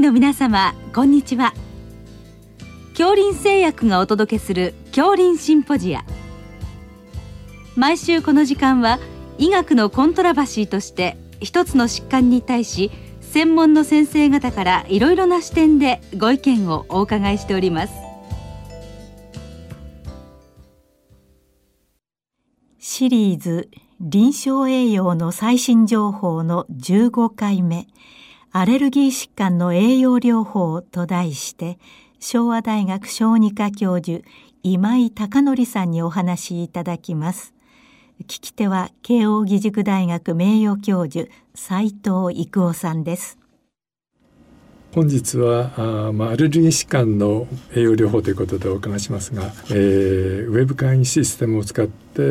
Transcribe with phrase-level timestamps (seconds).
[0.00, 1.52] の皆様こんにちは。
[2.96, 6.06] 恐林製薬がお届けする恐林シンポジア。
[7.76, 8.98] 毎週この時間は
[9.36, 12.90] 医学のコントラバシーとして一つの疾患に対し
[13.20, 17.92] 専門の先生方からいろいろな視点でご意見をお伺いしております。
[22.78, 23.68] シリーズ
[24.00, 27.86] 臨床栄養の最新情報の15回目。
[28.52, 31.78] アレルギー疾患の栄養療法と題して
[32.18, 34.24] 昭和大学小児科教授
[34.64, 37.54] 今井孝則さんにお話しいただきます。
[38.22, 43.38] 聞き手は慶應義塾大学名誉教授斉藤育夫さんです。
[44.92, 52.22] 本日はあ、まあ、アレルギー疾患の栄養療法ということでお伺いしますが、えー、ウェブ会議システムを使って、え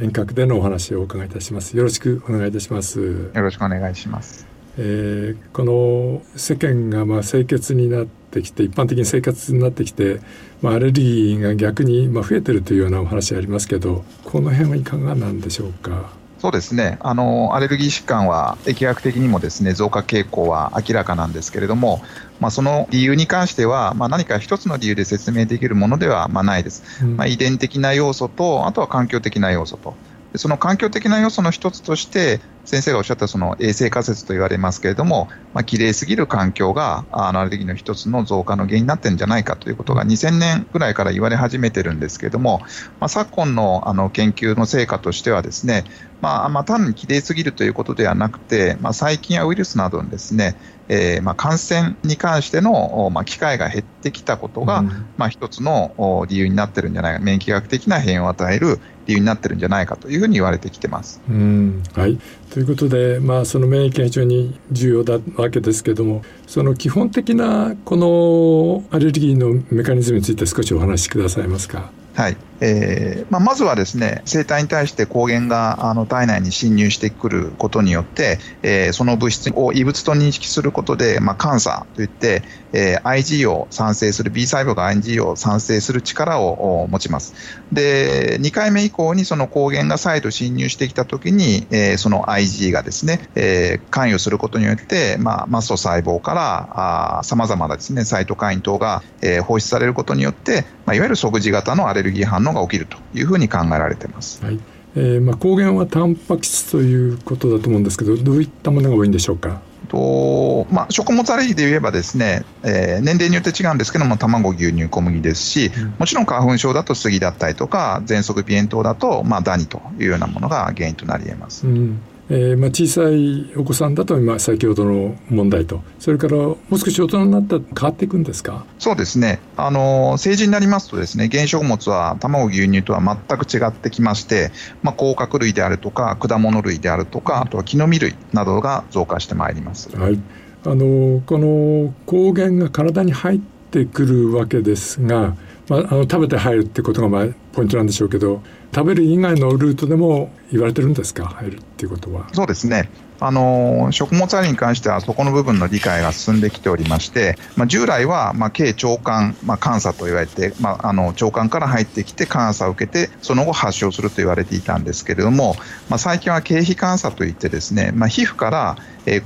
[0.00, 1.76] ー、遠隔でのお話をお伺いいたします。
[1.76, 3.00] よろしくお願いいたします。
[3.00, 10.20] よろしくお願いしますえー、この世間がまあ清潔になってきて一般的に生活になってきて、
[10.62, 16.12] まあ、アレルギーが逆にまあ増えてるというようなお話ありますけどこの辺はいかがなんでしょうか？
[16.40, 16.98] そうですね。
[17.00, 22.02] あのアレルギー疾患は疫学的にもですね増加傾向は明らかなんですけれども、
[22.40, 29.94] まあ、その理由に関しては、まあ、何か一つの理由で説明できるものではまあないです、うん、まあ、遺伝的な要素とあとは環境的な要素と。
[30.36, 42.60] その環境的な要素の一つとして、先生がおっしゃったその衛生仮説と言われますけれども、まあ、綺麗すぎる環境がアレルギーの一つの増加の原因になってるんじゃないかということが2000年ぐらいから言われ始めてるんですけれども、
[43.00, 45.84] まあ、昨今のあの研究の成果としてはですね、
[46.20, 50.56] まあ、まあ、単に綺麗すぎるということではなくて、まあ、細菌やウイルスなどのですね、
[50.88, 61.20] えー、まあ感染に関しての、まあ、機会が減ってきたことが、うん、まあ、一つの理由になってるんじゃないか、免疫学的な変異を与える理由になってるんじゃないかというふうに言われてきてます。
[61.28, 61.82] うん。
[61.94, 62.18] はい、
[62.54, 71.90] ということで、まあ、その免疫が非常に重要だわけですけどもその基本的なこのアレルギーのメカニズムについて少しお話しくださいますか？
[72.14, 82.42] はいえーまあ、まずはですね生体に対して抗原があの体内に侵入してくることによって、えー、その物質を異物と認識することで、まあ、監査といって、
[82.72, 87.34] えー、IG を産生する B 細胞が IG を産生する力を持ちます。
[87.70, 104.44] で2回目以降にその抗原が再度侵入してきたときに、えー、その IG がですね、えー、関与することによって、まあ、マスト細胞からさまざまなですねサイトカイン等が、えー、放出されることによって、まあ、いわゆる即時型のアレルギー反応が起きるというふうに考えられています。
[104.44, 104.58] はい
[104.96, 109.60] えーまあ、抗原はタンパク質ということだと思うんですけどどういったものが多いんでしょうか？
[109.88, 121.66] とまあ、食物アレルギーで言えばですね、えー、年齢によって違うんですけども卵、牛乳、小麦ですし、うん、もちろん花粉症だと杉だったりとか喘息鼻炎等だと、まあ、ダニというようなものが原因となり得ます。
[121.66, 125.82] うんえーまあ、小さいお子さんだと今先ほどの問題と。
[125.98, 128.64] それからもう少し大人になったら変わっていくんですか？
[128.78, 129.40] そうですね。
[129.56, 134.50] あの成人になりますとですね原食物は卵牛乳とは全く違ってきまして、
[134.82, 140.18] まあ、甲殻類であるとか果物類であるとかあとは木の実類などが増加してまいります、はい、
[140.64, 145.36] あのこの抗原が体に入ってくるわけですが
[145.66, 148.42] まあ、あの食べて入るってことがまあポイントなんでしょうけど
[148.74, 151.26] 食べる以外のルートでも言われてるんですか？
[151.26, 152.28] 入るっていうことは。
[152.32, 152.90] そうですね。
[153.20, 165.54] あの食物アレルギーに関してはそこの部分の理解が進んできておりまして、まあ、従来は、まあ、軽腸管、まあ、監査と言われて、まあ、あの腸管から入ってきて監査を受けてその後発症すると言われていたんですけれども、
[165.88, 168.76] まあ、最近は経皮監査といってですね、まあ、皮膚から、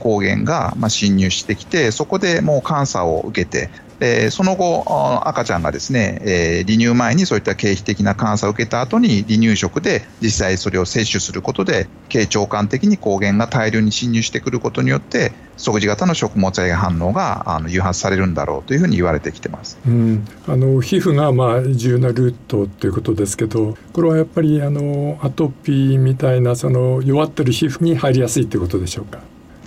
[0.01, 4.85] 抗原が、侵入してきてそこでもう監査を受けてえ、その後、
[5.27, 19.77] 赤ちゃんがですね、え、離乳前にそういった経皮的な監査を受けた後に離乳食で実際それを摂取することで、経腸管的に抗原が大量に侵入してくることによって、即時型の食物アレルギー反応があの誘発されるんだろうというふうに言われてきてます。
[19.87, 29.19] うん、あの皮膚がまあ重要なルートということですけど、これはやっぱりあのアトピーみたいなその弱ってる皮膚に入りやすいということでしょうか？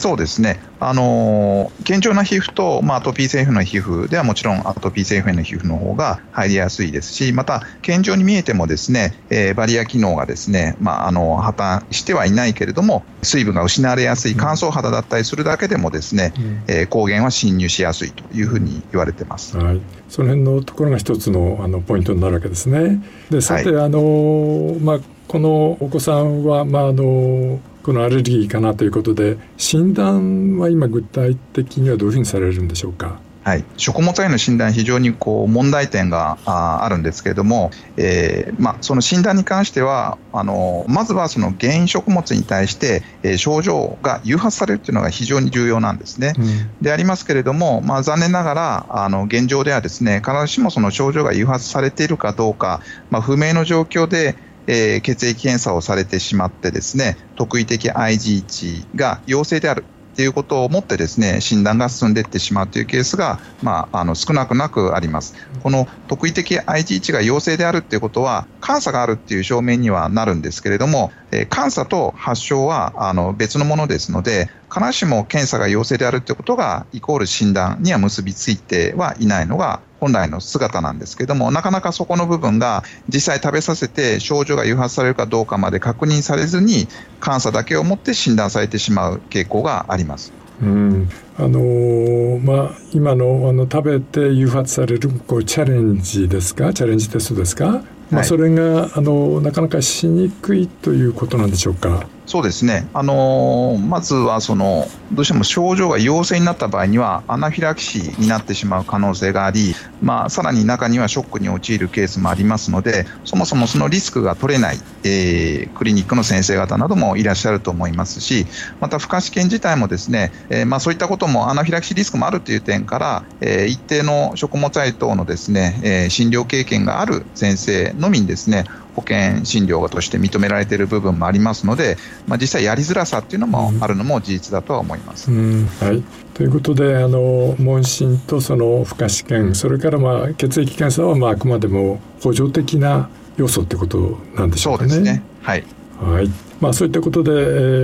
[0.01, 19.56] そうですね、あのー、健常な皮膚と、まあ、アトピー性皮膚の皮膚ではもちろんアトピー性皮膚の皮膚の方が入りやすいですし、また健常に見えてもですね、えー、バリア機能がですね、まあ、あの破綻してはいないけれども、水分が失われやすい乾燥肌だったりするだけでもですね、うん、えー、抗原は侵入しやすいというふうに言われてます。
[19.56, 23.03] はい、その辺のところが一つのあのポイントになるわけですね。
[23.30, 33.19] でさて、はい、あのまあこのお子さんはまああのこのアレルギーかなということで診断は今具体的にはどういうふうにされるんでしょうか？
[33.44, 46.34] はい、食物アレルギーの診断、非常にこう問題点があるんですけれども、えーまあ、その診断に関しては、あのまずはその原因食物に対して、えー、症状が誘発されるというのが非常に重要なんですね。
[46.38, 54.36] うん、でありますけれども、まあ、残念ながらあの現状ではですね必ずしもその症状が誘発されているかどうか、まあ、不明の状況で
[54.68, 65.36] えー、血液検査をされてしまってですね特異的 IG 値が陽性であるっていうことをもってですね診断が進んでいってしまうというケースが、まあ、あの少なくなくあります。
[65.63, 86.88] この特異的 IG 値が陽性であるっていうことは監査があるっていう証明にはなるんですけれども、えー、監査と発症はあの別のものですので必ずしも検査が陽性であるということがイコール診断には結びついてはいないのが本来の姿なんですけどもなかなかそこの部分が実際食べさせて症状が誘発されるかどうかまで確認されずに
[87.25, 90.33] 監査だけをもって診断されてしまう傾向があります。
[90.62, 96.74] うんあのー、まあ、今のあの食べて誘発されるこうチャレンジですか？
[96.74, 102.07] チャレンジテストですか、まあ、それがあのなかなかしにくいということなんでしょうか？
[102.31, 118.45] そうですね、あのー、まずはそのどうしても症状が陽性になった場合にはアナフィラキシーになってしまう可能性があり、まあ、さらに中にはショックに陥るケースもありますのでそもそもそのリスクが取れない、えー、クリニックの先生方などもいらっしゃると思いますし
[118.80, 128.63] また、負荷試験自体もですね、えー、まあ、そういったこともアナフィラキシーリスクもあるという点から、え一定の食物愛等のですね、え診療経験がある先生のみにですね
[128.96, 131.98] 保険診療として認められている部分もありますので、
[132.28, 135.32] まあ、実際やりづらさっていうのもあるのも事実だとは思います。
[135.32, 135.66] うん。
[135.80, 136.04] はい、
[136.34, 144.90] ということであの問診とその負荷試験それからまあ血液検査はまああくまでも補助的な要素ってことなんでしょうかね。
[144.90, 145.24] そうですね。
[145.42, 145.64] はい、
[146.00, 146.30] はい。
[146.60, 147.36] まあ、そういったことで、え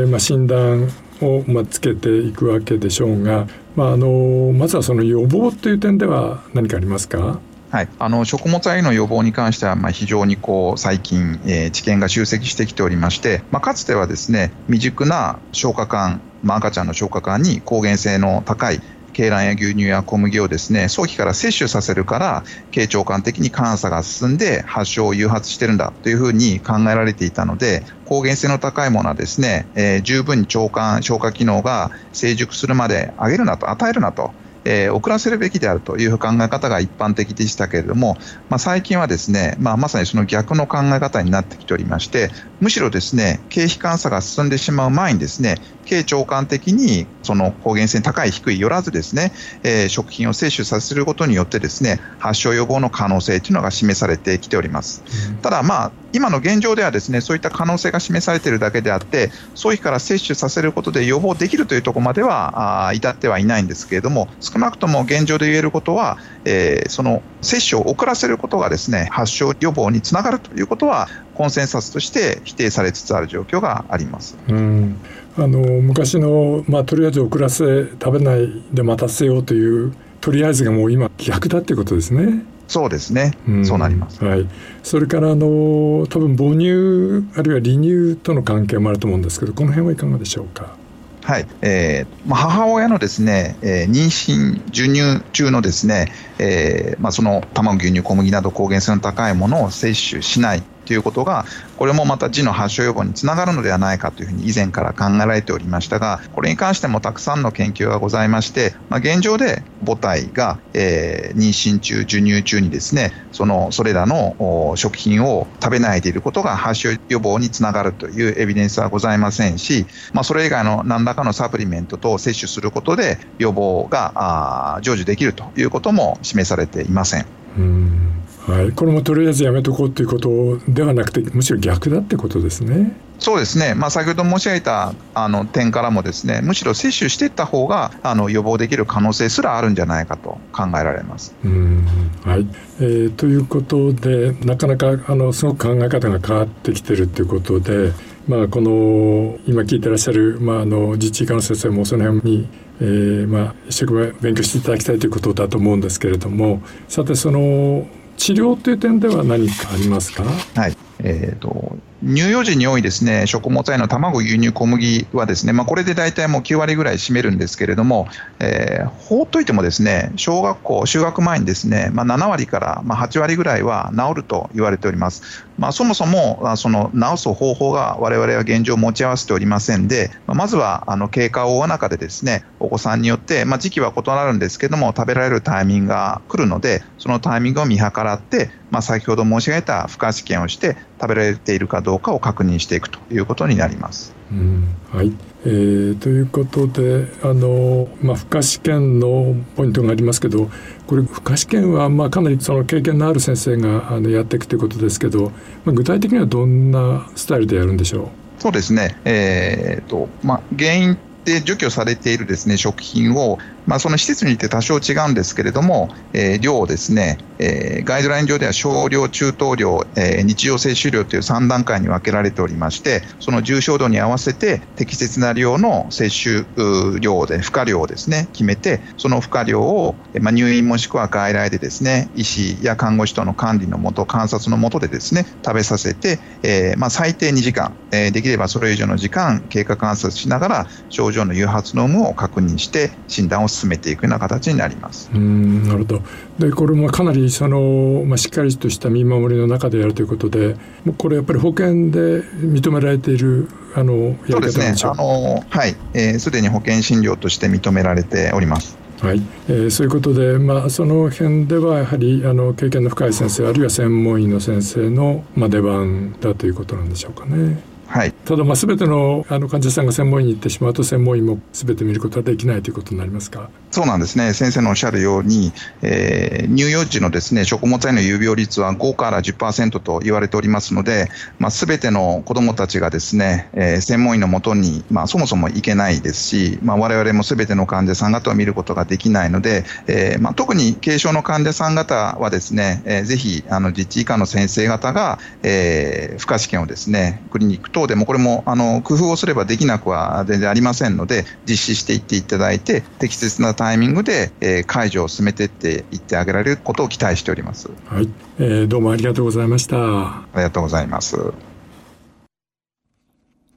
[0.03, 0.89] ーまあ、診断
[1.21, 7.39] を、まあ、つけていくわけでしょうが、まあ、あのまずはその予防という点では何かありますか？
[7.69, 18.81] はい、あの食物アレルギーの予防に関しては、まあ、非常にこう最近、えー、知見が集積してきておりまして、まあ、かつてはですね未熟な消化管、まあ、赤ちゃんの消化管に抗原性の高い
[19.17, 34.31] 鶏卵や牛乳や小麦をですね早期から摂取させるから経腸管的に監査が進んで発症を誘発してるんだというふうに考えられていたので抗原性の高いものはですね、えー、十分に腸管消化機能が成熟するまで上げるなと与えるなと
[34.69, 38.17] えー、遅らせるべきであるという考え方が一般的でしたけれども、
[38.49, 49.31] まあ、最近はですね、まあ、まさにその逆の考え方になってきておりまして、むしろですね、経費監査が進んでしまう前にですね、経腸管的にその抗原性高い低いよらずですね、
[49.63, 55.03] えー、食品を摂取させることによってですね、発症予防の可能性というのが示されてきております。
[55.29, 71.07] うん、ただまあ、今の現状ではですね、そういった可能性が示されているだけであって、早期から摂取させることで予防できるというところまではあ至ってはいないんですけれども、少なくとも現状で言えることは、えー、その接種を遅らせることがですね、発症予防につながるということは、
[71.37, 74.37] コンセンサスとして否定されつつある状況があります。
[74.49, 74.97] うん。
[75.37, 82.43] あの昔の、まあ、とりあえず遅らせ食べないで待たせようというとりあえずがもう今逆だっていうことですね。
[82.67, 84.45] そうですね、うん、そうなります、はい、
[84.83, 90.75] それからあの多分母乳あるいは離乳との関係もあると思うんですけどこの辺はいかがでしょうか？
[91.23, 91.47] はい。
[91.61, 101.45] えーまあ、母親のですね、えー、妊娠、授乳中のですね、えーまあ、その卵、牛乳、小麦など抗原性の高いものを摂取しないということが、
[101.77, 127.25] これもまた痔の発症予防につながるのではないかというふうに以前から考えられておりましたが、これに関してもたくさんの研究がございまして、まあ、現状で母体が、えー、妊娠中、授乳中にですね、そのそれらの食品を食べないでいることが発症予防につながるというエビデンスはございませんし、まあ、それ以外の何らかのサプリメントと摂取することで予防が成就できるということも示されていません。
[127.57, 132.95] うんはい、これもとりあえずやめとこうということではなくてむしろ逆だってことですね。
[133.19, 141.35] そうですね、まあ、先ほど申し上げたあの点からもですねむしろ接種していった方があの予防できる可能性すらあるんじゃないかと考えられます。
[141.43, 141.85] うん
[142.23, 142.47] はい
[142.79, 147.91] えー、ということでなかなかあのすごく考え方が変わってきてるということで、
[148.27, 152.47] まあ、この今聞いてらっしゃる、まあ、あの自治医科の先生もその辺に
[152.79, 160.23] えーまあ、一生懸命勉強していただきたいということだと思うんですけれどもさてその治療という点では何かありますか？
[160.23, 160.75] はい。
[160.99, 168.07] えーと、乳幼児に多いですね食物繊維の卵、牛乳、小麦はですね、まあ、これで大体もう9割ぐらい占めるんですけれども、
[168.39, 175.45] えー、放っといてもですね小学校、就学前にですね、まあ、7割から8割ぐらいは治ると言われております。
[175.57, 194.13] まあ、そもそもその治す方法が我々は現状持ち合わせておりませんで、まずはあの経過を追う中でですねお子さんによって、まあ、時期は異なるんですけども食べられるタイミングが来るのでそのタイミングを見計らって、まあ、先ほど申し上げた負荷試験をして食べられているかどうかを確認していくということになります。
[194.29, 194.67] うん。
[194.91, 195.13] はい。
[195.45, 200.49] えー、ということであの、まあ、負荷試験のポイントがありますけど
[200.85, 205.31] これ負荷試験はまあかなりその経験のある先生があのやっていくということですけど、
[205.63, 208.41] まあ、具体的にはどんなスタイルでやるんでしょう？
[208.41, 245.09] そうですね、えーとまあ、原因で除去されているですね食品を、まあ、その施設によって多少違うんですけれども、えー、量をですね、えー、ガイドライン上では少量、中等量、えー、日常摂取量という3段階に分けられておりまして、その重症度に合わせて適切な量の摂取量で、負荷量をですね、決めて、その負荷量を、まあ、入院もしくは外来でですね、医師や看護師との管理のもと、観察のもとでですね、食べさせて、えーまあ、最低2時間、えー、できればそれ以上の時間、経過観察しながら、症状の誘発の有無を確認して、診断を進めていくような形になります。
[245.13, 246.01] うんなるほど
[246.39, 254.61] でこれもかなりその、まあ、しっかりとした見守りの中でやるということでもうこれやっぱり保険で認められているあのやり方なんでしょう？
[254.61, 255.71] そうですねあのはい
[256.19, 258.77] すで、えー、に保険診療として認められております。
[259.01, 267.61] はい、えー、そういうことで、まあ、その辺ではやはりあの経験の深い先生あるいは専門医の先生の、まあ、出番だということなんでしょうかね。
[267.87, 273.49] はい、ただまあ全てのあの患者さんが専門医に行ってしまうと専門医も全て見ることはできないということになりますか？
[273.77, 274.33] そうなんですね。
[274.33, 275.53] 先生のおっしゃるように、
[275.83, 307.69] えー、乳幼児のですね食物繊維の有病率は5から10%と言われておりますので、まあ、全ての子どもたちがですね、えー、専門医のもとに、まあ、そもそも行けないですし、まあ、我々も全ての患者さん方を見ることができないので、えーま、特に軽症の患者さん方はですね、えー、ぜひあの実地以下の先生方が、えー、負荷試験をですねクリニック等でもこれもあの工夫をすればできなくは全然ありませんので実施していっていただいて適切な対タイミングで、えー、解除を進めていっていってあげられることを期待しております。
[307.87, 308.07] はい、
[308.39, 309.75] えー、どうもありがとうございました。
[309.77, 311.33] ありがとうございます。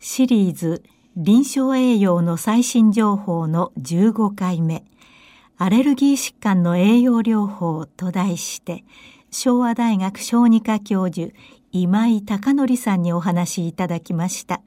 [0.00, 0.82] シリーズ
[1.16, 4.82] 臨床栄養の最新情報の15回目
[5.58, 8.82] アレルギー疾患の栄養療法と題して
[9.30, 11.32] 昭和大学小児科教授
[11.70, 14.60] 今井貴則さんにお話いただきました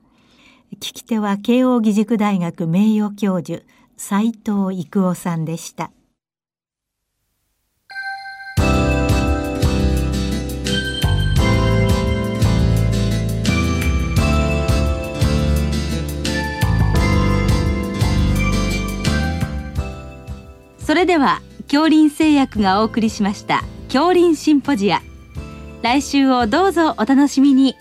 [0.75, 3.63] 聞き手は慶應義塾大学名誉教授
[4.05, 5.89] 斉藤育夫さんでした。
[20.79, 25.01] それでは恐林製薬がお送りしました恐林シンポジア。
[25.81, 27.77] 来週をどうぞお楽しみに。